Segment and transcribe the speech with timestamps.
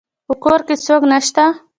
[0.27, 1.43] په کور کې څوک نشته